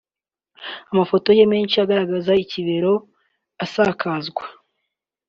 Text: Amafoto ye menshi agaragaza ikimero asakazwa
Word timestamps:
Amafoto 0.91 1.27
ye 1.37 1.45
menshi 1.53 1.75
agaragaza 1.83 2.31
ikimero 2.43 2.93
asakazwa 3.63 4.45